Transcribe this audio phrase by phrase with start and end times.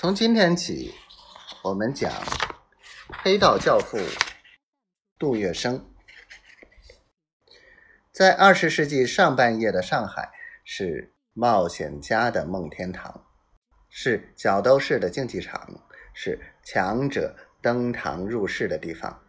[0.00, 0.94] 从今天起，
[1.62, 2.10] 我们讲
[3.22, 3.98] 黑道教父
[5.18, 5.82] 杜月笙。
[8.10, 10.30] 在二十世纪上半叶的上海，
[10.64, 13.26] 是冒险家的梦天堂，
[13.90, 19.22] 是角斗士的竞技场，是强者登堂入室的地方。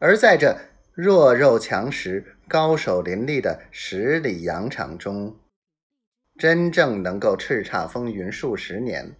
[0.00, 0.58] 而在这
[0.94, 5.38] 弱肉强食、高手林立的十里洋场中，
[6.38, 9.16] 真正能够叱咤风云数十年、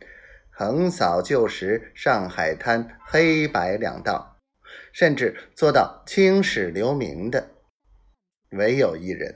[0.51, 4.39] 横扫旧时上海滩黑白两道，
[4.93, 7.51] 甚至做到青史留名的，
[8.53, 9.35] 唯有一人，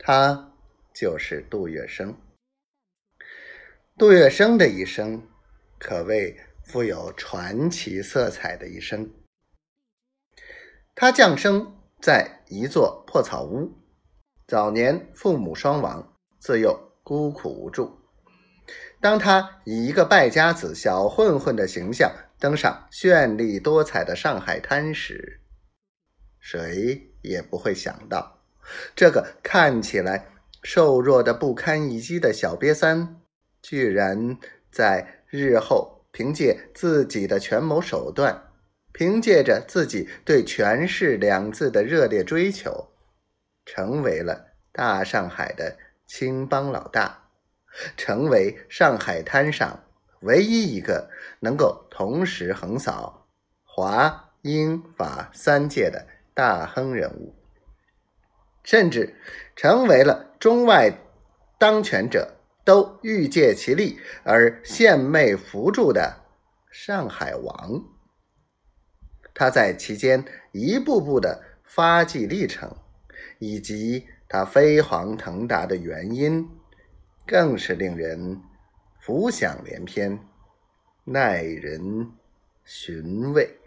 [0.00, 0.52] 他
[0.92, 2.16] 就是杜月笙。
[3.96, 5.22] 杜月笙的一生，
[5.78, 9.08] 可谓富有传奇色彩的一生。
[10.96, 13.78] 他降生在一座破草屋，
[14.48, 16.16] 早年父母双亡。
[16.42, 17.98] 自幼孤苦无助。
[19.00, 25.40] 当他以一个败家子、小混混的形象登上绚丽多彩的上海滩时，
[26.38, 28.42] 谁也不会想到，
[28.94, 30.28] 这个看起来
[30.62, 33.20] 瘦弱的不堪一击的小瘪三，
[33.62, 34.36] 居然
[34.70, 38.52] 在日后凭借自己的权谋手段，
[38.92, 42.88] 凭借着自己对“权势”两字的热烈追求，
[43.64, 45.76] 成为了大上海的。
[46.12, 47.28] 青帮老大，
[47.96, 49.84] 成为上海滩上
[50.22, 51.08] 唯一一个
[51.38, 53.28] 能够同时横扫
[53.62, 57.36] 华英法三界的大亨人物，
[58.64, 59.14] 甚至
[59.54, 60.98] 成为了中外
[61.60, 66.24] 当权者都欲借其力而献媚扶助的
[66.72, 67.84] 上海王。
[69.32, 72.76] 他在其间一步步的发迹历程，
[73.40, 74.06] 以及。
[74.32, 76.48] 他飞黄腾达的原因，
[77.26, 78.40] 更是令人
[79.00, 80.20] 浮想联翩，
[81.02, 82.12] 耐人
[82.64, 83.59] 寻味。